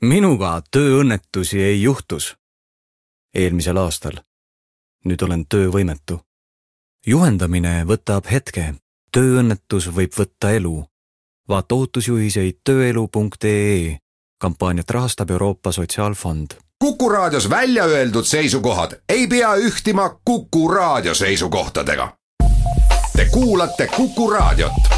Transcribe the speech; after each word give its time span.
minuga 0.00 0.62
tööõnnetusi 0.70 1.62
ei 1.62 1.82
juhtus. 1.82 2.36
eelmisel 3.34 3.76
aastal. 3.76 4.12
nüüd 5.04 5.22
olen 5.22 5.46
töövõimetu. 5.48 6.20
juhendamine 7.06 7.84
võtab 7.84 8.30
hetke, 8.30 8.74
tööõnnetus 9.12 9.90
võib 9.94 10.12
võtta 10.18 10.50
elu. 10.50 10.84
vaata 11.48 11.74
ohutusjuhiseid 11.74 12.58
tööelu.ee. 12.64 13.98
kampaaniat 14.40 14.90
rahastab 14.90 15.30
Euroopa 15.30 15.72
Sotsiaalfond. 15.72 16.54
kuku 16.78 17.08
raadios 17.08 17.50
välja 17.50 17.84
öeldud 17.84 18.24
seisukohad 18.24 19.00
ei 19.08 19.26
pea 19.26 19.54
ühtima 19.56 20.20
Kuku 20.24 20.68
raadio 20.68 21.14
seisukohtadega. 21.14 22.16
Te 23.16 23.24
kuulate 23.24 23.86
Kuku 23.86 24.30
raadiot 24.30 24.97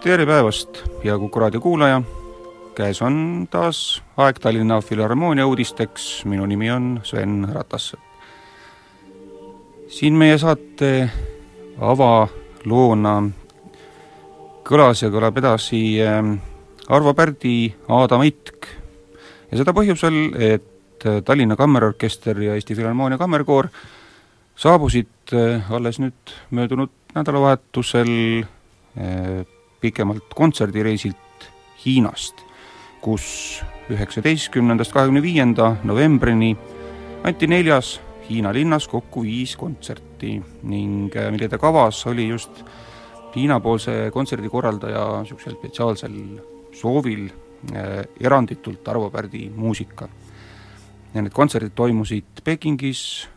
tere 0.00 0.24
päevast, 0.24 0.78
hea 1.04 1.12
Kuku 1.18 1.40
raadio 1.40 1.60
kuulaja! 1.60 2.02
käes 2.74 3.02
on 3.04 3.46
taas 3.52 4.00
aeg 4.16 4.38
Tallinna 4.40 4.78
Filharmoonia 4.80 5.44
uudisteks, 5.46 6.24
minu 6.24 6.46
nimi 6.48 6.70
on 6.72 7.00
Sven 7.04 7.44
Ratassepp. 7.52 8.00
siin 9.92 10.16
meie 10.16 10.38
saate 10.40 11.10
avaloona 11.76 13.14
kõlas 14.64 15.04
ja 15.04 15.12
kõlab 15.12 15.36
edasi 15.36 15.82
ähm, 16.00 16.38
Arvo 16.88 17.12
Pärdi 17.14 17.74
Aadam 17.88 18.24
Itk 18.24 18.70
ja 19.50 19.60
seda 19.60 19.76
põhjusel, 19.76 20.20
et 20.32 21.08
Tallinna 21.24 21.60
Kammerorkester 21.60 22.40
ja 22.40 22.56
Eesti 22.56 22.78
Filharmoonia 22.78 23.20
Kammerkoor 23.20 23.68
saabusid 24.56 25.36
äh, 25.36 25.72
alles 25.72 26.00
nüüd 26.00 26.38
möödunud 26.56 26.96
nädalavahetusel 27.12 28.46
pikemalt 29.80 30.34
kontserdireisilt 30.34 31.16
Hiinast, 31.84 32.44
kus 33.00 33.62
üheksateistkümnendast 33.90 34.92
kahekümne 34.92 35.22
viienda 35.22 35.74
novembrini 35.84 36.56
anti 37.24 37.48
neljas 37.48 37.98
Hiina 38.30 38.52
linnas 38.54 38.86
kokku 38.88 39.24
viis 39.26 39.56
kontserti 39.58 40.36
ning 40.62 41.10
äh, 41.16 41.30
millede 41.34 41.58
kavas 41.58 42.04
oli 42.06 42.28
just 42.28 42.62
Hiina-poolse 43.34 44.10
kontserdikorraldaja 44.14 45.04
niisugusel 45.22 45.56
spetsiaalsel 45.56 46.16
soovil 46.76 47.26
äh, 47.74 48.04
eranditult 48.20 48.88
Arvo 48.88 49.10
Pärdi 49.10 49.50
muusika. 49.56 50.08
ja 51.14 51.22
need 51.22 51.32
kontserdid 51.34 51.72
toimusid 51.74 52.44
Pekingis, 52.44 53.28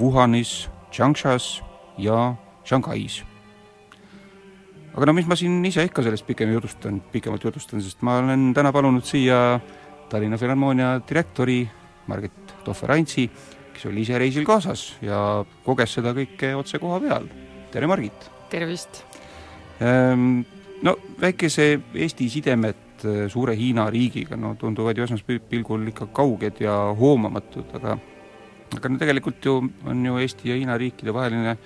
Wuhanis, 0.00 0.68
Changshas 0.90 1.62
ja 1.98 2.34
Shanghais 2.64 3.22
aga 4.92 5.08
no 5.08 5.14
mis 5.16 5.28
ma 5.28 5.36
siin 5.38 5.62
ise 5.64 5.84
ikka 5.88 6.04
sellest 6.04 6.26
pikem 6.28 6.52
jutustan, 6.52 7.00
pikemalt 7.12 7.44
jutustan, 7.46 7.80
sest 7.84 8.02
ma 8.04 8.18
olen 8.20 8.50
täna 8.56 8.72
palunud 8.74 9.06
siia 9.08 9.60
Tallinna 10.12 10.36
Filharmoonia 10.36 10.98
direktori 11.08 11.62
Margit 12.10 12.56
Tohver-Antsi, 12.66 13.24
kes 13.72 13.88
oli 13.88 14.04
ise 14.04 14.18
reisil 14.20 14.44
kaasas 14.44 14.90
ja 15.04 15.18
koges 15.64 15.96
seda 15.96 16.12
kõike 16.16 16.52
otse 16.58 16.80
koha 16.82 17.00
peal. 17.00 17.28
tere, 17.72 17.88
Margit! 17.88 18.28
tervist! 18.52 19.04
Ehm, 19.80 20.42
no 20.84 20.96
väikese 21.20 21.68
Eesti 21.94 22.28
sidemed 22.28 23.06
eh, 23.08 23.26
suure 23.32 23.56
Hiina 23.56 23.88
riigiga, 23.90 24.36
no 24.36 24.54
tunduvad 24.60 24.98
ju 24.98 25.06
esmaspilgul 25.06 25.88
ikka 25.88 26.10
kauged 26.12 26.60
ja 26.60 26.76
hoomamatud, 26.98 27.72
aga 27.80 27.96
aga 28.72 28.88
no 28.88 29.00
tegelikult 29.00 29.44
ju 29.44 29.56
on 29.88 30.04
ju 30.04 30.20
Eesti 30.20 30.52
ja 30.52 30.58
Hiina 30.60 30.76
riikide 30.80 31.14
vaheline 31.16 31.56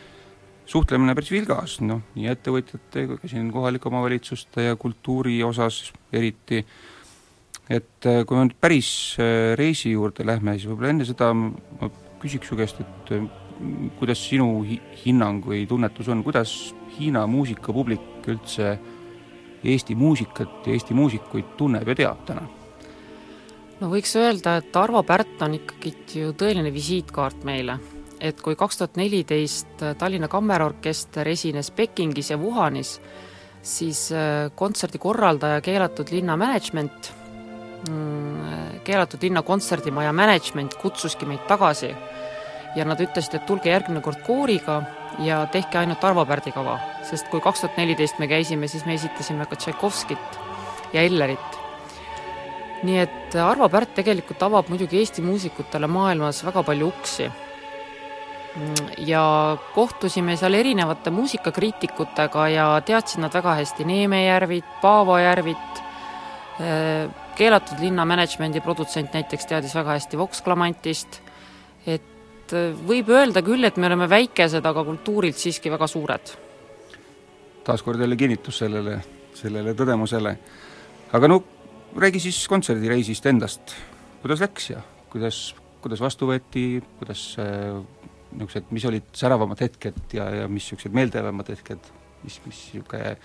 suhtlemine 0.67 1.15
päris 1.15 1.31
vilgas, 1.31 1.79
noh, 1.87 2.03
nii 2.17 2.29
ettevõtjate 2.33 3.07
kui 3.07 3.21
ka 3.23 3.31
siin 3.31 3.49
kohalike 3.55 3.89
omavalitsuste 3.91 4.69
ja 4.69 4.77
kultuuri 4.81 5.39
osas 5.47 5.93
eriti, 6.15 6.63
et 7.71 8.09
äh, 8.09 8.23
kui 8.27 8.39
me 8.39 8.47
nüüd 8.47 8.59
päris 8.63 8.91
äh, 9.23 9.55
reisi 9.59 9.95
juurde 9.95 10.27
lähme, 10.27 10.57
siis 10.57 10.71
võib-olla 10.71 10.93
enne 10.95 11.07
seda 11.07 11.33
ma 11.37 11.91
küsiks 12.23 12.51
su 12.51 12.59
käest, 12.59 12.83
et 12.83 13.15
äh, 13.15 13.29
kuidas 14.01 14.21
sinu 14.27 14.61
hi 14.67 14.81
hinnang 15.05 15.47
või 15.47 15.65
tunnetus 15.71 16.11
on, 16.13 16.25
kuidas 16.27 16.75
Hiina 16.97 17.27
muusikapublik 17.29 18.25
üldse 18.33 18.77
Eesti 19.67 19.97
muusikat 19.99 20.67
ja 20.67 20.73
Eesti 20.73 20.95
muusikuid 20.97 21.57
tunneb 21.59 21.89
ja 21.93 21.97
teab 21.99 22.23
täna? 22.29 22.47
no 23.81 23.91
võiks 23.93 24.15
öelda, 24.17 24.59
et 24.63 24.77
Arvo 24.77 25.03
Pärt 25.07 25.43
on 25.45 25.59
ikkagi 25.59 25.93
ju 26.23 26.33
tõeline 26.39 26.73
visiitkaart 26.73 27.45
meile 27.45 27.79
et 28.21 28.41
kui 28.41 28.57
kaks 28.57 28.81
tuhat 28.81 28.97
neliteist 28.97 29.83
Tallinna 29.99 30.29
Kammerorkester 30.29 31.29
esines 31.29 31.71
Pekingis 31.71 32.31
ja 32.33 32.39
Wuhanis, 32.41 32.97
siis 33.63 34.09
äh, 34.13 34.51
kontserdi 34.55 34.99
korraldaja 34.99 35.61
Keelatud 35.61 36.11
Linna 36.11 36.37
Management, 36.37 37.13
mm, 37.89 38.81
Keelatud 38.85 39.23
Linna 39.23 39.43
kontserdimaja 39.43 40.13
management 40.13 40.75
kutsuski 40.81 41.27
meid 41.27 41.45
tagasi 41.49 41.93
ja 42.77 42.85
nad 42.85 43.01
ütlesid, 43.01 43.39
et 43.39 43.47
tulge 43.49 43.71
järgmine 43.71 44.03
kord 44.05 44.21
kooriga 44.27 44.83
ja 45.25 45.43
tehke 45.53 45.81
ainult 45.81 46.05
Arvo 46.05 46.27
Pärdi 46.29 46.53
kava, 46.53 46.79
sest 47.09 47.31
kui 47.33 47.41
kaks 47.41 47.65
tuhat 47.65 47.79
neliteist 47.81 48.21
me 48.21 48.29
käisime, 48.29 48.69
siis 48.69 48.85
me 48.87 48.97
esitasime 48.97 49.47
ka 49.49 49.57
Tšaikovskit 49.57 50.41
ja 50.93 51.03
Ellerit. 51.03 51.63
nii 52.85 52.99
et 53.01 53.35
Arvo 53.41 53.69
Pärt 53.73 53.95
tegelikult 53.97 54.43
avab 54.45 54.69
muidugi 54.69 54.99
Eesti 55.01 55.23
muusikutele 55.25 55.89
maailmas 55.89 56.45
väga 56.45 56.63
palju 56.63 56.89
uksi 56.93 57.31
ja 58.99 59.57
kohtusime 59.75 60.37
seal 60.37 60.55
erinevate 60.55 61.11
muusikakriitikutega 61.11 62.49
ja 62.49 62.67
teadsid 62.87 63.21
nad 63.21 63.35
väga 63.35 63.55
hästi 63.61 63.85
Neeme 63.85 64.25
Järvit, 64.25 64.69
Paavo 64.83 65.19
Järvit, 65.19 65.81
eh, 66.61 67.11
keelatud 67.37 67.81
linna 67.81 68.07
management'i 68.09 68.61
produtsent 68.65 69.13
näiteks 69.15 69.47
teadis 69.47 69.75
väga 69.77 69.99
hästi 69.99 70.19
Vox 70.19 70.43
Clamantist, 70.45 71.21
et 71.87 72.53
eh, 72.53 72.73
võib 72.89 73.11
öelda 73.13 73.43
küll, 73.45 73.65
et 73.65 73.77
me 73.77 73.91
oleme 73.91 74.09
väikesed, 74.09 74.65
aga 74.65 74.85
kultuurilt 74.85 75.37
siiski 75.37 75.71
väga 75.71 75.87
suured. 75.87 76.35
taaskord 77.65 78.01
jälle 78.01 78.17
kinnitus 78.17 78.59
sellele, 78.59 79.01
sellele 79.35 79.75
tõdemusele. 79.75 80.37
aga 81.13 81.29
no 81.29 81.43
räägi 81.97 82.21
siis 82.21 82.49
kontserdireisist 82.49 83.27
endast, 83.27 83.75
kuidas 84.23 84.41
läks 84.41 84.71
ja 84.71 84.81
kuidas, 85.11 85.55
kuidas 85.83 86.01
vastu 86.01 86.27
võeti, 86.27 86.83
kuidas 86.99 87.37
äh, 87.39 87.83
niisugused, 88.37 88.71
mis 88.75 88.85
olid 88.89 89.11
säravamad 89.17 89.61
hetked 89.65 90.17
ja, 90.17 90.29
ja 90.43 90.49
mis 90.49 90.67
niisugused 90.67 90.95
meeldejäävamad 90.97 91.51
hetked, 91.55 91.91
mis, 92.25 92.41
mis 92.47 92.63
niisugune 92.75 93.17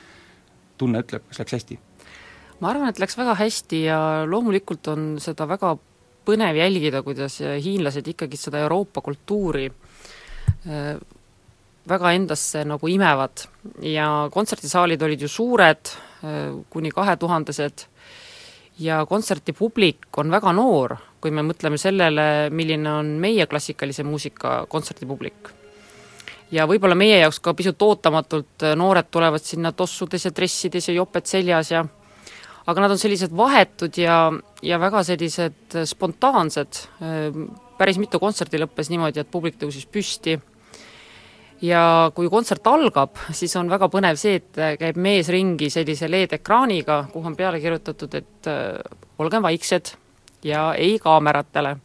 tunne 0.82 1.04
ütleb, 1.04 1.28
kas 1.30 1.42
läks 1.44 1.58
hästi? 1.60 1.80
ma 2.62 2.70
arvan, 2.70 2.92
et 2.92 3.00
läks 3.02 3.18
väga 3.18 3.36
hästi 3.40 3.86
ja 3.88 4.02
loomulikult 4.30 4.92
on 4.94 5.08
seda 5.22 5.48
väga 5.50 5.76
põnev 6.28 6.60
jälgida, 6.60 7.02
kuidas 7.06 7.40
hiinlased 7.42 8.08
ikkagi 8.14 8.38
seda 8.38 8.62
Euroopa 8.62 9.02
kultuuri 9.02 9.66
äh, 9.68 11.00
väga 11.90 12.12
endasse 12.14 12.62
nagu 12.68 12.88
imevad. 12.88 13.48
Ja 13.82 14.30
kontserdisaalid 14.34 15.02
olid 15.02 15.26
ju 15.26 15.30
suured, 15.32 15.94
äh, 16.22 16.52
kuni 16.70 16.92
kahetuhandesed, 16.94 17.88
ja 18.82 19.02
kontserdipublik 19.06 20.06
on 20.18 20.32
väga 20.32 20.54
noor, 20.54 20.96
kui 21.22 21.32
me 21.34 21.44
mõtleme 21.46 21.78
sellele, 21.80 22.50
milline 22.54 22.92
on 22.92 23.16
meie 23.22 23.46
klassikalise 23.50 24.04
muusika 24.08 24.62
kontserdipublik. 24.70 25.54
ja 26.52 26.66
võib-olla 26.68 26.98
meie 27.00 27.22
jaoks 27.22 27.40
ka 27.40 27.54
pisut 27.56 27.82
ootamatult 27.82 28.66
äh, 28.66 28.76
noored 28.76 29.08
tulevad 29.12 29.44
sinna 29.46 29.72
tossudes 29.72 30.26
ja 30.26 30.32
dressides 30.36 30.90
ja 30.90 30.96
joped 30.98 31.26
seljas 31.30 31.72
ja 31.72 31.86
aga 32.68 32.82
nad 32.82 32.92
on 32.92 33.00
sellised 33.00 33.32
vahetud 33.38 33.98
ja, 33.98 34.32
ja 34.62 34.80
väga 34.80 35.04
sellised 35.08 35.78
äh, 35.78 35.86
spontaansed, 35.88 36.82
äh, 37.06 37.30
päris 37.78 38.02
mitu 38.02 38.20
kontserti 38.20 38.60
lõppes 38.60 38.90
niimoodi, 38.92 39.22
et 39.22 39.32
publik 39.32 39.62
tõusis 39.62 39.86
püsti, 39.86 40.36
ja 41.62 42.12
kui 42.18 42.30
kontsert 42.34 42.68
algab, 42.68 43.16
siis 43.32 43.56
on 43.62 43.70
väga 43.70 43.88
põnev 43.94 44.18
see, 44.18 44.42
et 44.42 44.62
käib 44.82 44.98
mees 44.98 45.30
ringi 45.30 45.70
sellise 45.70 46.10
LED-ekraaniga, 46.10 47.04
kuhu 47.14 47.30
on 47.30 47.38
peale 47.38 47.62
kirjutatud, 47.62 48.18
et 48.18 48.50
olgem 49.22 49.46
vaiksed 49.46 49.96
ja 50.44 50.74
ei 50.74 51.00
kaameratele. 51.00 51.76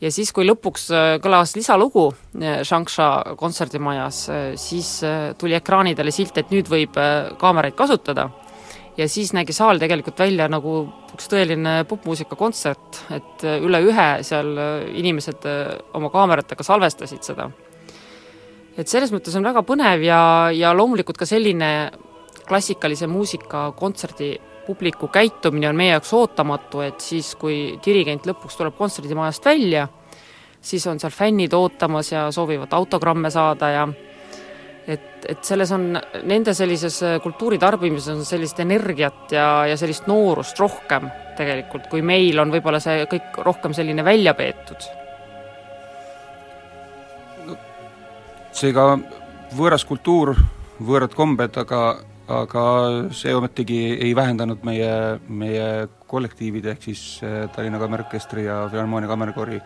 ja 0.00 0.10
siis, 0.12 0.32
kui 0.32 0.46
lõpuks 0.46 0.88
äh, 0.90 1.08
kõlas 1.22 1.56
lisalugu 1.56 2.08
äh, 2.12 2.62
Shangsha 2.64 3.36
kontserdimajas, 3.38 4.28
siis 4.56 5.00
tuli 5.38 5.54
ekraanidele 5.58 6.10
silt, 6.10 6.38
et 6.38 6.50
nüüd 6.50 6.70
võib 6.70 6.96
kaameraid 7.38 7.74
kasutada 7.78 8.28
ja 8.96 9.08
siis 9.08 9.32
nägi 9.32 9.52
saal 9.56 9.80
tegelikult 9.80 10.18
välja 10.18 10.48
nagu 10.52 10.86
üks 11.12 11.28
tõeline 11.28 11.82
popmuusikakontsert, 11.88 13.04
et 13.12 13.44
üle 13.60 13.82
ühe 13.84 14.08
seal 14.24 14.56
inimesed 14.92 15.46
oma 15.96 16.10
kaameratega 16.12 16.64
salvestasid 16.66 17.24
seda 17.24 17.50
et 18.78 18.88
selles 18.88 19.12
mõttes 19.12 19.34
on 19.36 19.44
väga 19.44 19.62
põnev 19.66 20.04
ja, 20.06 20.22
ja 20.54 20.72
loomulikult 20.76 21.20
ka 21.20 21.28
selline 21.28 21.68
klassikalise 22.48 23.08
muusika 23.10 23.70
kontserdi 23.78 24.32
publiku 24.66 25.08
käitumine 25.08 25.68
on 25.68 25.76
meie 25.76 25.94
jaoks 25.94 26.12
ootamatu, 26.14 26.80
et 26.86 27.00
siis, 27.00 27.34
kui 27.40 27.78
dirigent 27.84 28.26
lõpuks 28.28 28.56
tuleb 28.58 28.76
kontserdimajast 28.78 29.44
välja, 29.44 29.88
siis 30.62 30.86
on 30.86 31.00
seal 31.02 31.12
fännid 31.14 31.52
ootamas 31.56 32.12
ja 32.12 32.30
soovivad 32.30 32.72
autogramme 32.72 33.30
saada 33.30 33.70
ja 33.70 33.86
et, 34.86 35.26
et 35.28 35.44
selles 35.44 35.72
on, 35.74 35.92
nende 36.28 36.54
sellises 36.54 37.00
kultuuri 37.22 37.58
tarbimises 37.62 38.14
on 38.14 38.24
sellist 38.26 38.60
energiat 38.62 39.34
ja, 39.34 39.48
ja 39.70 39.76
sellist 39.78 40.08
noorust 40.10 40.58
rohkem 40.62 41.10
tegelikult, 41.38 41.88
kui 41.90 42.02
meil 42.02 42.38
on 42.42 42.52
võib-olla 42.54 42.80
see 42.82 43.06
kõik 43.10 43.38
rohkem 43.46 43.74
selline 43.76 44.04
välja 44.04 44.34
peetud. 44.38 44.90
Seega 48.52 48.84
võõras 49.56 49.84
kultuur, 49.88 50.34
võõrad 50.82 51.14
kombed, 51.16 51.56
aga, 51.62 51.82
aga 52.30 52.64
see 53.14 53.34
ometigi 53.34 53.80
ei 53.98 54.12
vähendanud 54.14 54.62
meie, 54.66 54.92
meie 55.28 55.88
kollektiivide 56.06 56.74
ehk 56.74 56.86
siis 56.90 57.02
äh, 57.24 57.48
Tallinna 57.54 57.80
Kammerorkestri 57.82 58.46
ja 58.46 58.62
Filharmoonia 58.70 59.10
Kammerkoori 59.10 59.58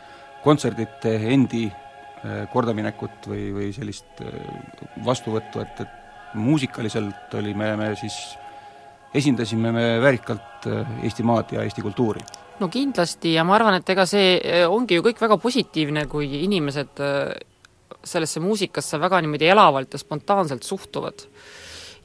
kontserdite 0.44 1.16
endi 1.34 1.66
äh, 1.66 2.46
kordaminekut 2.52 3.28
või, 3.28 3.50
või 3.54 3.68
sellist 3.76 4.22
äh, 4.24 4.32
vastuvõttu, 5.04 5.60
et, 5.60 5.84
et 5.84 6.34
muusikaliselt 6.36 7.34
olime 7.38 7.74
me 7.76 7.92
siis, 8.00 8.16
esindasime 9.14 9.72
me 9.72 9.86
väärikalt 10.02 10.66
Eestimaad 11.06 11.52
ja 11.54 11.62
Eesti 11.62 11.84
kultuuri 11.84 12.24
no 12.60 12.68
kindlasti 12.72 13.34
ja 13.36 13.44
ma 13.44 13.54
arvan, 13.58 13.76
et 13.78 13.92
ega 13.92 14.06
see 14.08 14.40
ongi 14.66 14.96
ju 14.96 15.04
kõik 15.04 15.20
väga 15.20 15.36
positiivne, 15.38 16.06
kui 16.10 16.26
inimesed 16.46 17.04
sellesse 18.06 18.40
muusikasse 18.40 19.00
väga 19.00 19.20
niimoodi 19.22 19.48
elavalt 19.52 19.92
ja 19.92 20.00
spontaanselt 20.00 20.62
suhtuvad. 20.62 21.26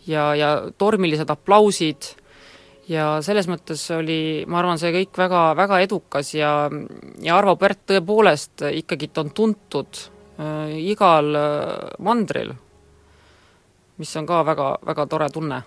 Ja, 0.08 0.32
ja 0.36 0.50
tormilised 0.78 1.30
aplausid. 1.30 2.16
Ja 2.92 3.22
selles 3.24 3.48
mõttes 3.48 3.84
oli, 3.96 4.44
ma 4.50 4.60
arvan, 4.60 4.80
see 4.82 4.92
kõik 4.92 5.16
väga, 5.16 5.44
väga 5.56 5.80
edukas 5.86 6.34
ja, 6.36 6.68
ja 7.24 7.38
Arvo 7.38 7.56
Pärt 7.56 7.86
tõepoolest 7.88 8.66
ikkagi 8.68 9.12
on 9.22 9.30
tuntud 9.38 10.02
äh, 10.42 10.74
igal 10.92 11.30
äh, 11.38 11.94
mandril, 12.04 12.52
mis 14.02 14.16
on 14.20 14.28
ka 14.28 14.42
väga, 14.50 14.74
väga 14.90 15.06
tore 15.08 15.30
tunne 15.32 15.62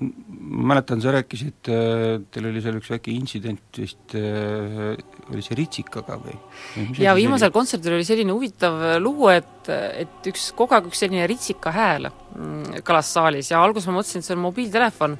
mäletan, 0.00 1.00
sa 1.02 1.12
rääkisid, 1.12 1.68
äh, 1.68 2.20
teil 2.32 2.46
oli 2.48 2.62
seal 2.64 2.78
üks 2.78 2.90
väike 2.90 3.12
intsident 3.12 3.78
vist, 3.78 4.14
äh, 4.16 4.96
oli 5.30 5.44
see 5.44 5.58
ritsikaga 5.58 6.16
või? 6.22 6.36
jaa, 6.98 7.14
viimasel 7.18 7.50
oli? 7.50 7.56
kontserdil 7.58 7.98
oli 7.98 8.06
selline 8.08 8.34
huvitav 8.34 8.78
lugu, 9.02 9.28
et, 9.32 9.68
et 9.68 10.30
üks, 10.32 10.50
kogu 10.58 10.76
aeg 10.76 10.88
üks 10.90 11.04
selline 11.04 11.26
ritsika 11.30 11.74
hääl 11.74 12.08
mm, 12.08 12.80
kõlas 12.86 13.12
saalis 13.14 13.52
ja 13.52 13.60
alguses 13.62 13.90
ma 13.90 13.98
mõtlesin, 13.98 14.24
et 14.24 14.28
see 14.28 14.36
on 14.36 14.42
mobiiltelefon, 14.46 15.18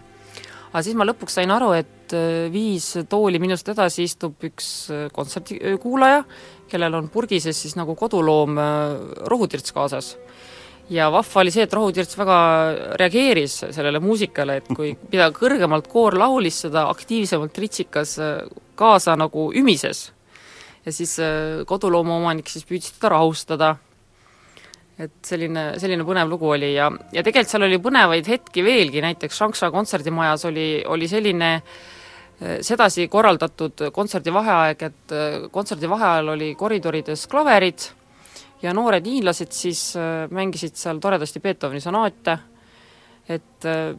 aga 0.71 0.85
siis 0.87 0.99
ma 0.99 1.07
lõpuks 1.09 1.39
sain 1.39 1.53
aru, 1.55 1.73
et 1.79 2.17
äh, 2.17 2.49
viis 2.53 2.95
tooli 3.13 3.43
minust 3.43 3.69
edasi 3.73 4.09
istub 4.09 4.49
üks 4.49 4.73
kontserdikuulaja, 5.15 6.25
kellel 6.73 6.97
on 6.97 7.13
purgi 7.13 7.43
sees 7.45 7.61
siis 7.61 7.77
nagu 7.77 7.95
koduloom 7.99 8.57
rohutirts 9.29 9.77
kaasas 9.77 10.15
ja 10.93 11.09
vahva 11.12 11.41
oli 11.41 11.53
see, 11.53 11.65
et 11.67 11.75
Rohutirts 11.75 12.17
väga 12.19 12.39
reageeris 13.00 13.59
sellele 13.73 14.00
muusikale, 14.03 14.59
et 14.61 14.73
kui 14.77 14.93
mida 15.12 15.31
kõrgemalt 15.35 15.89
koor 15.93 16.17
laulis, 16.21 16.62
seda 16.67 16.89
aktiivsemalt 16.93 17.62
Ritsikas 17.62 18.19
äh, 18.21 18.43
kaasa 18.79 19.17
nagu 19.19 19.50
ümises. 19.56 20.11
ja 20.85 20.93
siis 20.93 21.17
äh, 21.23 21.62
kodulooma 21.67 22.19
omanik 22.19 22.50
siis 22.50 22.67
püüdis 22.69 22.93
teda 22.97 23.15
rahustada. 23.17 23.77
et 24.99 25.15
selline, 25.25 25.73
selline 25.81 26.05
põnev 26.05 26.29
lugu 26.29 26.50
oli 26.53 26.75
ja, 26.75 26.91
ja 27.12 27.23
tegelikult 27.25 27.50
seal 27.50 27.65
oli 27.67 27.79
põnevaid 27.83 28.29
hetki 28.29 28.62
veelgi, 28.62 29.00
näiteks 29.03 29.37
Shangsha 29.37 29.71
kontserdimajas 29.71 30.45
oli, 30.45 30.85
oli 30.87 31.09
selline 31.09 31.55
äh, 31.56 32.61
sedasi 32.61 33.09
korraldatud 33.09 33.88
kontserdivaheaeg, 33.93 34.83
et 34.83 35.17
kontserdivaheajal 35.50 36.35
oli 36.37 36.55
koridorides 36.59 37.27
klaverid 37.27 37.88
ja 38.62 38.73
noored 38.76 39.06
hiinlased 39.06 39.53
siis 39.55 39.93
äh, 39.99 40.31
mängisid 40.31 40.79
seal 40.79 41.00
toredasti 41.03 41.43
Beethoveni 41.43 41.82
sonaate, 41.82 42.38
et 43.29 43.69
äh, 43.69 43.93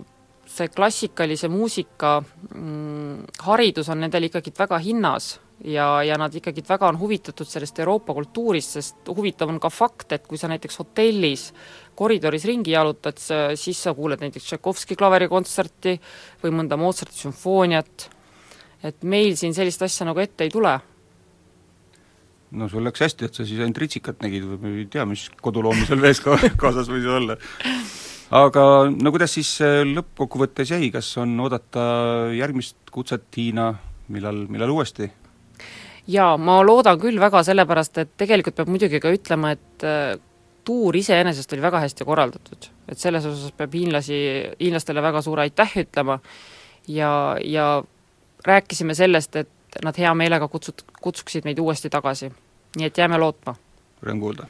see 0.54 0.70
klassikalise 0.70 1.50
muusika 1.52 2.18
mm, 2.22 3.40
haridus 3.48 3.90
on 3.90 4.04
nendel 4.04 4.28
ikkagi 4.28 4.54
väga 4.58 4.78
hinnas 4.84 5.34
ja, 5.64 5.88
ja 6.04 6.18
nad 6.20 6.36
ikkagi 6.36 6.64
väga 6.68 6.90
on 6.92 7.00
huvitatud 7.00 7.48
sellest 7.48 7.80
Euroopa 7.80 8.14
kultuurist, 8.14 8.78
sest 8.78 9.12
huvitav 9.16 9.52
on 9.52 9.60
ka 9.64 9.72
fakt, 9.72 10.12
et 10.16 10.28
kui 10.28 10.40
sa 10.40 10.52
näiteks 10.52 10.80
hotellis 10.82 11.48
koridoris 11.96 12.46
ringi 12.50 12.74
jalutad, 12.74 13.20
siis 13.60 13.84
sa 13.86 13.94
kuuled 13.96 14.22
näiteks 14.24 14.50
Tšaikovski 14.50 14.98
klaverikontserti 15.00 15.96
või 16.44 16.56
mõnda 16.60 16.80
Mozarti 16.80 17.24
sümfooniat, 17.24 18.10
et 18.84 19.06
meil 19.08 19.38
siin 19.40 19.56
sellist 19.56 19.86
asja 19.86 20.10
nagu 20.10 20.20
ette 20.20 20.44
ei 20.44 20.52
tule 20.52 20.74
no 22.54 22.70
sul 22.72 22.86
läks 22.86 23.04
hästi, 23.06 23.28
et 23.28 23.38
sa 23.38 23.46
siis 23.48 23.62
ainult 23.64 23.82
ritsikat 23.82 24.24
nägid 24.26 24.48
ei 24.70 24.86
tea, 24.92 25.06
mis 25.10 25.28
koduloomi 25.42 25.88
seal 25.90 26.02
vees 26.04 26.22
ka 26.24 26.38
kaasas 26.62 26.92
võis 26.92 27.08
olla. 27.10 27.38
aga 28.44 28.66
no 28.94 29.14
kuidas 29.14 29.36
siis 29.38 29.56
lõppkokkuvõttes 29.90 30.74
jäi, 30.76 30.92
kas 30.94 31.12
on 31.22 31.36
oodata 31.44 31.84
järgmist 32.36 32.94
kutset 32.94 33.28
Hiina, 33.38 33.74
millal, 34.14 34.46
millal 34.50 34.76
uuesti? 34.76 35.10
jaa, 36.08 36.36
ma 36.38 36.60
loodan 36.66 37.00
küll 37.00 37.20
väga, 37.22 37.44
sellepärast 37.48 38.04
et 38.04 38.14
tegelikult 38.20 38.58
peab 38.60 38.72
muidugi 38.72 39.00
ka 39.04 39.12
ütlema, 39.14 39.54
et 39.56 39.88
äh, 39.88 40.14
tuur 40.66 40.96
iseenesest 40.96 41.54
oli 41.56 41.64
väga 41.64 41.84
hästi 41.84 42.08
korraldatud. 42.08 42.70
et 42.88 43.00
selles 43.00 43.26
osas 43.26 43.52
peab 43.58 43.74
hiinlasi, 43.74 44.20
hiinlastele 44.60 45.02
väga 45.02 45.22
suure 45.22 45.46
aitäh 45.46 45.78
ütlema 45.86 46.20
ja, 46.88 47.38
ja 47.44 47.84
rääkisime 48.46 48.96
sellest, 48.96 49.36
et 49.36 49.50
nad 49.84 49.98
hea 49.98 50.14
meelega 50.14 50.48
kutsut-, 50.48 50.86
kutsuksid 51.02 51.46
meid 51.46 51.60
uuesti 51.60 51.90
tagasi. 51.90 52.32
nii 52.78 52.86
et 52.86 52.98
jääme 52.98 53.18
lootma. 53.18 53.56
rõõm 54.04 54.20
kuulda 54.20 54.48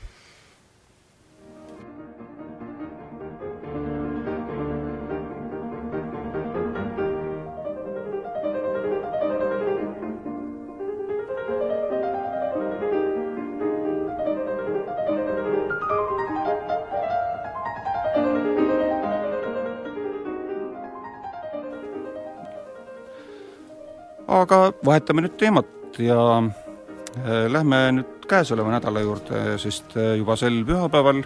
aga 24.27 24.71
vahetame 24.85 25.25
nüüd 25.25 25.35
teemat 25.39 25.99
ja 25.99 26.17
äh, 26.39 27.47
lähme 27.51 27.79
nüüd 27.99 28.27
käesoleva 28.29 28.71
nädala 28.71 29.03
juurde, 29.03 29.57
sest 29.61 29.95
äh, 29.97 30.15
juba 30.19 30.37
sel 30.39 30.63
pühapäeval, 30.67 31.23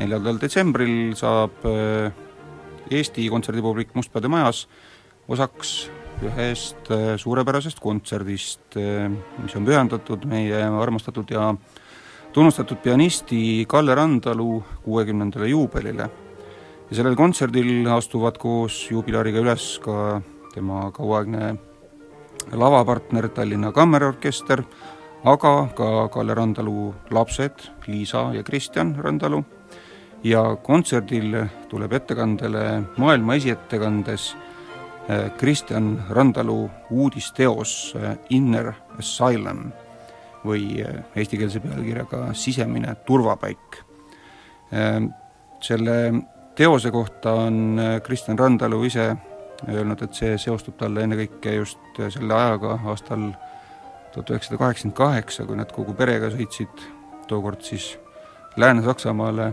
neljandal 0.00 0.40
detsembril 0.40 1.14
saab 1.18 1.64
äh, 1.68 2.10
Eesti 2.90 3.28
kontserdipublik 3.30 3.94
Mustpeade 3.94 4.28
majas 4.28 4.64
osaks 5.30 5.90
ühest 6.26 6.90
suurepärasest 7.22 7.78
kontserdist, 7.80 8.74
mis 8.74 9.54
on 9.56 9.64
pühendatud 9.64 10.26
meie 10.28 10.58
armastatud 10.58 11.30
ja 11.32 11.46
tunnustatud 12.34 12.82
pianisti 12.82 13.64
Kalle 13.70 13.94
Randalu 13.94 14.58
kuuekümnendale 14.82 15.48
juubelile. 15.48 16.10
ja 16.90 16.96
sellel 16.98 17.14
kontserdil 17.16 17.86
astuvad 17.94 18.42
koos 18.42 18.90
juubilariga 18.90 19.38
üles 19.38 19.78
ka 19.78 20.20
tema 20.52 20.90
kauaaegne 20.90 21.54
lavapartner 22.52 23.28
Tallinna 23.28 23.72
Kammerorkester, 23.72 24.62
aga 25.24 25.68
ka 25.76 26.08
Kalle 26.08 26.34
Randalu 26.34 26.94
lapsed, 27.10 27.66
Liisa 27.86 28.30
ja 28.34 28.42
Kristjan 28.42 28.94
Randalu, 28.98 29.42
ja 30.24 30.56
kontserdil 30.56 31.36
tuleb 31.68 31.92
ettekandele 31.92 32.64
maailma 32.96 33.36
esiettekandes 33.40 34.34
eh, 35.08 35.30
Kristjan 35.38 35.94
Randalu 36.10 36.70
uudisteos 36.90 37.94
eh, 37.96 38.16
Inner 38.30 38.72
Asylum, 38.98 39.70
või 40.44 40.80
eestikeelse 41.16 41.60
pealkirjaga 41.60 42.30
Sisemine 42.32 42.94
turvapaik. 43.04 43.82
Selle 45.60 45.96
teose 46.56 46.90
kohta 46.94 47.34
on 47.44 47.80
Kristjan 48.04 48.38
Randalu 48.38 48.84
ise 48.88 49.10
öelnud, 49.68 50.02
et 50.02 50.16
see 50.16 50.36
seostub 50.40 50.76
talle 50.80 51.04
ennekõike 51.04 51.54
just 51.58 52.00
selle 52.00 52.34
ajaga 52.34 52.78
aastal 52.92 53.30
tuhat 54.14 54.30
üheksasada 54.32 54.58
kaheksakümmend 54.58 54.96
kaheksa, 54.96 55.46
kui 55.46 55.58
nad 55.58 55.72
kogu 55.74 55.94
perega 55.98 56.30
sõitsid 56.32 56.86
tookord 57.30 57.62
siis 57.62 57.92
Lääne-Saksamaale 58.56 59.52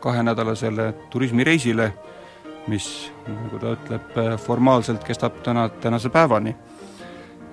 kahenädalasele 0.00 0.92
turismireisile, 1.10 1.90
mis, 2.70 2.86
nagu 3.26 3.58
ta 3.62 3.74
ütleb, 3.74 4.20
formaalselt 4.42 5.04
kestab 5.06 5.40
täna, 5.46 5.68
tänase 5.82 6.10
päevani. 6.14 6.54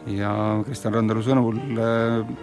ja 0.08 0.30
Kristjan 0.66 0.94
Randalu 0.94 1.22
sõnul 1.24 1.60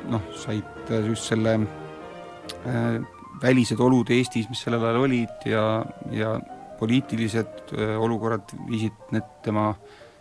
noh, 0.08 0.22
said 0.32 0.88
just 1.06 1.28
selle 1.28 1.58
äh, 1.60 2.94
välised 3.42 3.80
olud 3.80 4.08
Eestis, 4.10 4.48
mis 4.48 4.62
sellel 4.64 4.84
ajal 4.84 5.02
olid 5.04 5.44
ja, 5.44 5.64
ja 6.10 6.38
poliitilised 6.80 7.74
äh, 7.74 7.94
olukorrad 8.00 8.54
viisid 8.68 9.12
need 9.14 9.28
tema 9.44 9.74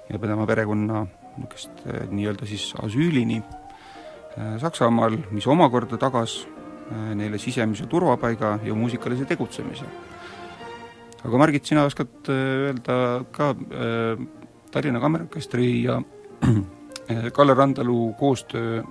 ja 0.10 0.20
tema 0.20 0.46
perekonna 0.48 1.06
niisugust 1.38 1.86
äh, 1.88 2.06
nii-öelda 2.12 2.46
siis 2.50 2.74
asüülini 2.84 3.42
Saksamaal, 4.62 5.18
mis 5.36 5.48
omakorda 5.50 5.98
tagas 6.00 6.46
neile 7.18 7.38
sisemise 7.42 7.88
turvapaiga 7.89 8.54
ja 8.63 8.75
muusikalise 8.78 9.25
tegutsemise. 9.25 9.86
aga 11.25 11.38
Margit, 11.38 11.66
sina 11.66 11.84
oskad 11.84 12.30
öelda 12.30 13.25
ka 13.32 13.50
äh, 13.50 14.22
Tallinna 14.72 15.00
Kammerorkestri 15.00 15.84
ja 15.84 16.01
Kalle 17.36 17.54
Randalu 17.54 18.13
koostöö 18.20 18.84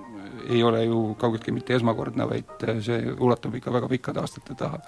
ei 0.49 0.63
ole 0.63 0.83
ju 0.83 1.15
kaugeltki 1.19 1.51
mitte 1.51 1.75
esmakordne, 1.75 2.29
vaid 2.29 2.67
see 2.83 3.13
ulatub 3.19 3.55
ikka 3.55 3.73
väga 3.73 3.87
pikkade 3.87 4.19
aastate 4.19 4.55
taha 4.59 4.79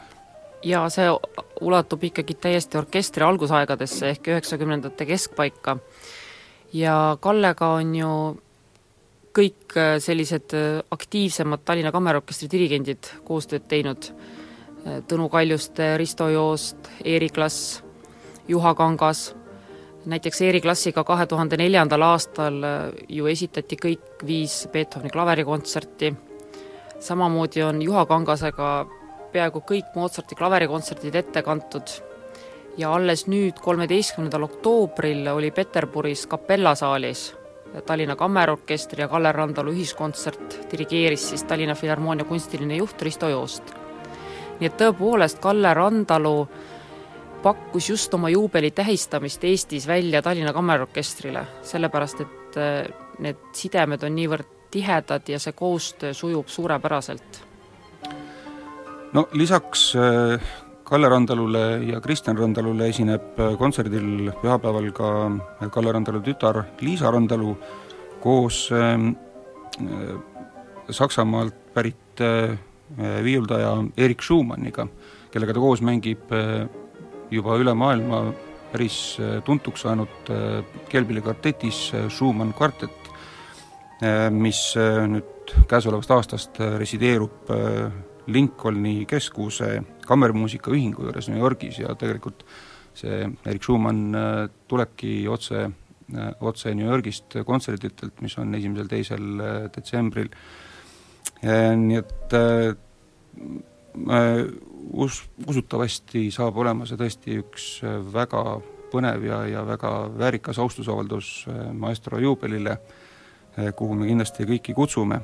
jaa, 0.63 0.89
see 0.89 1.09
ulatub 1.61 2.03
ikkagi 2.03 2.33
täiesti 2.41 2.77
orkestri 2.77 3.23
algusaegadesse 3.23 4.09
ehk 4.15 4.31
üheksakümnendate 4.33 5.05
keskpaika. 5.05 5.77
ja 6.73 7.17
Kallega 7.21 7.67
on 7.67 7.95
ju 7.95 8.11
kõik 9.35 9.75
äh, 9.77 9.97
sellised 10.03 10.53
äh, 10.53 10.81
aktiivsemad 10.91 11.63
Tallinna 11.65 11.91
Kammerorkestri 11.91 12.49
dirigendid 12.51 13.11
koostööd 13.27 13.67
teinud, 13.71 14.11
äh, 14.85 14.99
Tõnu 15.07 15.29
Kaljuste, 15.31 15.95
Risto 15.97 16.29
Joost, 16.29 16.91
Erik 17.05 17.37
Lass, 17.37 17.81
Juha 18.47 18.73
Kangas, 18.75 19.31
näiteks 20.05 20.41
Erik 20.41 20.65
Lassiga 20.65 21.03
kahe 21.07 21.27
tuhande 21.29 21.57
neljandal 21.61 22.01
aastal 22.03 22.57
ju 23.07 23.27
esitati 23.29 23.77
kõik 23.77 24.25
viis 24.25 24.65
Beethoveni 24.73 25.13
klaverikontserti, 25.13 26.15
samamoodi 26.99 27.63
on 27.63 27.81
Juha 27.85 28.05
Kangasega 28.09 28.71
peaaegu 29.31 29.63
kõik 29.67 29.95
Mozarti 29.95 30.35
klaverikontserdid 30.35 31.15
ette 31.15 31.43
kantud 31.43 31.97
ja 32.77 32.93
alles 32.93 33.27
nüüd, 33.27 33.59
kolmeteistkümnendal 33.63 34.47
oktoobril 34.47 35.27
oli 35.33 35.51
Peterburis 35.51 36.27
kapellasaalis 36.31 37.29
Tallinna 37.85 38.15
Kammerorkestri 38.15 39.01
ja 39.01 39.07
Kalle 39.07 39.31
Randalu 39.31 39.71
ühiskontsert 39.71 40.57
dirigeeris 40.71 41.29
siis 41.29 41.43
Tallinna 41.47 41.75
Filharmoonia 41.75 42.25
kunstiline 42.25 42.75
juht 42.75 43.01
Risto 43.01 43.29
Joost. 43.29 43.63
nii 44.59 44.67
et 44.67 44.77
tõepoolest, 44.77 45.39
Kalle 45.41 45.73
Randalu 45.73 46.47
pakkus 47.43 47.89
just 47.89 48.13
oma 48.13 48.29
juubeli 48.29 48.71
tähistamist 48.71 49.43
Eestis 49.43 49.87
välja 49.87 50.21
Tallinna 50.21 50.53
Kammerorkestrile, 50.53 51.45
sellepärast 51.61 52.21
et 52.21 52.57
äh, 52.57 52.91
need 53.19 53.39
sidemed 53.53 54.03
on 54.03 54.15
niivõrd 54.15 54.51
tihedad 54.71 55.27
ja 55.27 55.39
see 55.39 55.53
koostöö 55.53 56.13
sujub 56.13 56.47
suurepäraselt. 56.47 57.50
No 59.13 59.27
lisaks 59.33 59.95
äh, 59.95 60.39
Kalle 60.91 61.09
Randalule 61.09 61.79
ja 61.87 62.01
Kristjan 62.03 62.37
Randalule 62.37 62.89
esineb 62.91 63.37
äh, 63.39 63.53
kontserdil 63.55 64.31
pühapäeval 64.41 64.89
ka 64.91 65.11
äh, 65.31 65.69
Kalle 65.71 65.93
Randalu 65.95 66.19
tütar 66.25 66.65
Liisa 66.81 67.11
Randalu 67.11 67.53
koos 68.19 68.65
ähm, 68.75 69.15
äh, 69.79 70.15
Saksamaalt 70.91 71.55
pärit 71.73 71.97
viiuldaja 73.23 73.69
Erik 73.95 74.19
Schumanniga, 74.21 74.83
kellega 75.31 75.53
ta 75.55 75.61
koos 75.63 75.79
mängib 75.79 76.33
juba 77.31 77.55
üle 77.55 77.71
maailma 77.71 78.19
päris 78.73 79.15
tuntuks 79.47 79.85
saanud 79.85 80.27
Kelbili 80.91 81.23
kvartetis 81.23 81.79
Schumann 82.11 82.51
kvartett 82.51 83.07
mis 84.35 84.59
nüüd 84.75 85.55
käesolevast 85.71 86.11
aastast 86.17 86.59
resideerub 86.83 87.47
Lincolni 88.27 89.05
keskuse 89.09 89.79
kammermuusika 90.05 90.71
ühingu 90.73 91.07
juures 91.07 91.29
New 91.31 91.41
Yorgis 91.41 91.79
ja 91.81 91.95
tegelikult 91.97 92.45
see 92.93 93.23
Erik 93.45 93.63
Schumann 93.63 94.15
äh, 94.15 94.49
tulebki 94.67 95.27
otse, 95.31 95.63
äh, 96.13 96.31
otse 96.39 96.75
New 96.75 96.87
Yorgist 96.87 97.37
kontserditelt, 97.45 98.21
mis 98.21 98.37
on 98.37 98.53
esimesel-teisel 98.57 99.45
äh, 99.45 99.55
detsembril, 99.75 100.29
nii 101.41 101.97
et 101.97 102.33
us-, 104.93 105.23
usutavasti 105.49 106.27
saab 106.33 106.59
olema 106.61 106.85
see 106.85 106.99
tõesti 106.99 107.39
üks 107.41 107.65
väga 108.13 108.43
põnev 108.91 109.25
ja, 109.25 109.39
ja 109.49 109.63
väga 109.65 109.91
väärikas 110.19 110.59
austusavaldus 110.61 111.31
maestro 111.73 112.19
juubelile, 112.21 112.75
kuhu 113.73 113.97
me 113.97 114.11
kindlasti 114.11 114.45
kõiki 114.51 114.75
kutsume 114.77 115.17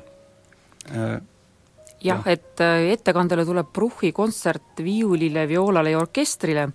jah 2.04 2.22
ja., 2.26 2.32
et 2.32 2.62
äh, 2.62 2.92
ettekandele 2.94 3.46
tuleb 3.46 3.72
Bruchi 3.74 4.12
kontsert 4.12 4.84
viiulile, 4.84 5.48
vioolale 5.48 5.92
ja 5.92 6.00
orkestrile 6.00 6.70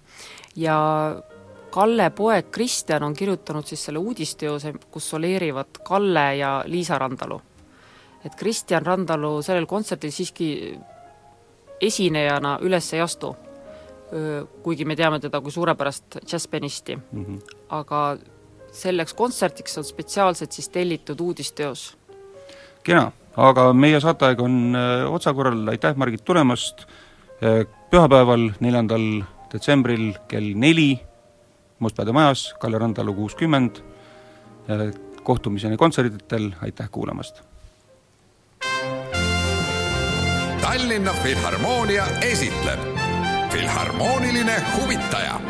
ja 0.56 0.78
Kalle 1.72 2.10
poeg 2.10 2.50
Kristjan 2.52 3.02
on 3.02 3.14
kirjutanud 3.16 3.64
siis 3.64 3.84
selle 3.86 3.98
uudisteose, 3.98 4.74
kus 4.92 5.06
soleerivad 5.10 5.80
Kalle 5.84 6.26
ja 6.36 6.50
Liisa 6.66 6.98
Randalu. 6.98 7.40
et 8.24 8.34
Kristjan 8.36 8.86
Randalu 8.86 9.42
sellel 9.42 9.66
kontserdil 9.66 10.12
siiski 10.12 10.78
esinejana 11.80 12.58
üles 12.62 12.92
ei 12.94 13.00
astu, 13.00 13.32
kuigi 14.62 14.84
me 14.84 14.96
teame 14.96 15.18
teda 15.20 15.40
kui 15.40 15.50
suurepärast 15.50 16.20
džässpenisti 16.26 16.96
mm. 16.96 17.24
-hmm. 17.24 17.56
aga 17.68 18.16
selleks 18.72 19.14
kontserdiks 19.14 19.78
on 19.78 19.84
spetsiaalselt 19.84 20.52
siis 20.52 20.68
tellitud 20.68 21.20
uudisteos. 21.20 21.96
kena 22.82 23.12
aga 23.36 23.70
meie 23.76 24.00
saateaeg 24.00 24.40
on 24.44 24.76
äh, 24.76 25.04
otsakorral, 25.12 25.64
aitäh, 25.72 25.96
Margit, 25.96 26.24
tulemast, 26.24 26.84
äh, 27.40 27.64
pühapäeval, 27.90 28.50
neljandal 28.60 29.24
detsembril 29.52 30.12
kell 30.28 30.52
neli 30.56 31.00
Mustpeade 31.82 32.12
majas, 32.14 32.52
Kalle 32.62 32.78
Randalu 32.78 33.14
kuuskümmend, 33.14 33.80
äh, 34.70 34.92
kohtumiseni 35.22 35.76
kontserditel, 35.76 36.52
aitäh 36.62 36.90
kuulamast! 36.90 37.42
Tallinna 40.62 41.12
Filharmoonia 41.22 42.04
esitleb 42.22 42.80
Filharmooniline 43.52 44.56
huvitaja 44.76 45.40